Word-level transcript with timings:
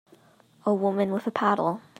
A 0.65 0.73
woman 0.73 1.11
with 1.13 1.27
a 1.27 1.31
paddle. 1.31 1.79